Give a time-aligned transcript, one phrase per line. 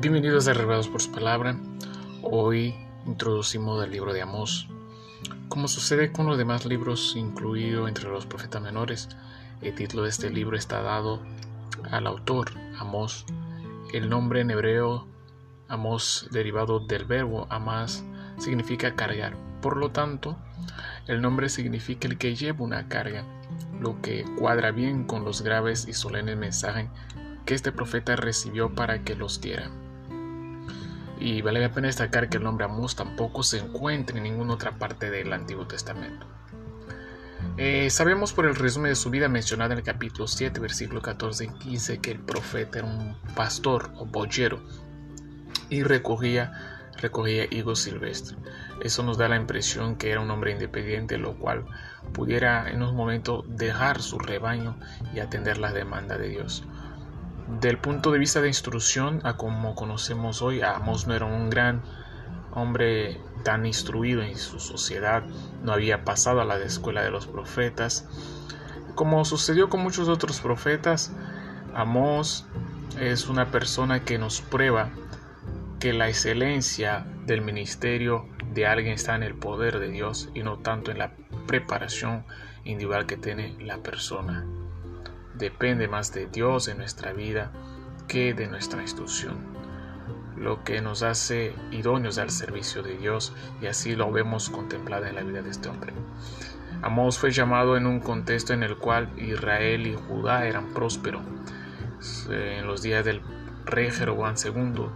[0.00, 1.60] Bienvenidos a Revelados por su palabra.
[2.22, 2.74] Hoy
[3.04, 4.66] introducimos el libro de Amós.
[5.50, 9.10] Como sucede con los demás libros, incluido entre los profetas menores,
[9.60, 11.20] el título de este libro está dado
[11.90, 13.26] al autor, Amós.
[13.92, 15.06] El nombre en hebreo,
[15.68, 18.02] Amós, derivado del verbo amás,
[18.38, 19.36] significa cargar.
[19.60, 20.38] Por lo tanto,
[21.08, 23.26] el nombre significa el que lleva una carga,
[23.78, 26.88] lo que cuadra bien con los graves y solemnes mensajes
[27.44, 29.70] que este profeta recibió para que los diera.
[31.20, 34.72] Y vale la pena destacar que el nombre Amós tampoco se encuentra en ninguna otra
[34.72, 36.26] parte del Antiguo Testamento.
[37.56, 41.44] Eh, sabemos por el resumen de su vida mencionada en el capítulo 7, versículo 14
[41.44, 44.60] y 15, que el profeta era un pastor o boyero
[45.68, 48.38] y recogía, recogía higos silvestres.
[48.82, 51.66] Eso nos da la impresión que era un hombre independiente, lo cual
[52.14, 54.78] pudiera en un momento dejar su rebaño
[55.14, 56.64] y atender las demandas de Dios.
[57.58, 61.82] Del punto de vista de instrucción, a como conocemos hoy, Amos no era un gran
[62.52, 65.24] hombre tan instruido en su sociedad,
[65.62, 68.08] no había pasado a la escuela de los profetas.
[68.94, 71.12] Como sucedió con muchos otros profetas,
[71.74, 72.46] Amos
[72.98, 74.90] es una persona que nos prueba
[75.80, 80.58] que la excelencia del ministerio de alguien está en el poder de Dios y no
[80.60, 81.14] tanto en la
[81.46, 82.24] preparación
[82.64, 84.46] individual que tiene la persona
[85.40, 87.50] depende más de Dios en nuestra vida
[88.06, 89.38] que de nuestra instrucción,
[90.36, 95.16] lo que nos hace idóneos al servicio de Dios y así lo vemos contemplado en
[95.16, 95.92] la vida de este hombre.
[96.82, 101.22] Amós fue llamado en un contexto en el cual Israel y Judá eran prósperos.
[102.30, 103.20] En los días del
[103.64, 104.86] rey Jeroboam II,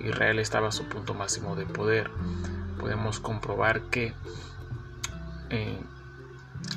[0.00, 2.10] Israel estaba a su punto máximo de poder.
[2.78, 4.14] Podemos comprobar que
[5.48, 5.80] eh,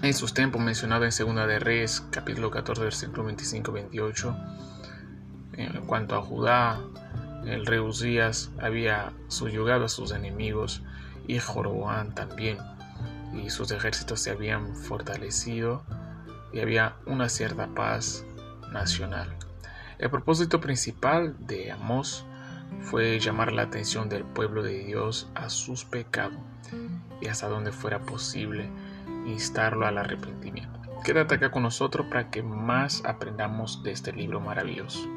[0.01, 4.55] en sus tiempos mencionado en Segunda de Reyes, capítulo 14, versículo 25-28.
[5.53, 6.79] En cuanto a Judá,
[7.45, 10.83] el rey Uzías había subyugado a sus enemigos
[11.27, 12.57] y Joroboam también,
[13.33, 15.83] y sus ejércitos se habían fortalecido
[16.53, 18.25] y había una cierta paz
[18.71, 19.35] nacional.
[19.97, 22.25] El propósito principal de Amós
[22.81, 26.39] fue llamar la atención del pueblo de Dios a sus pecados
[27.21, 28.69] y hasta donde fuera posible
[29.25, 30.79] instarlo al arrepentimiento.
[31.03, 35.07] Quédate acá con nosotros para que más aprendamos de este libro maravilloso.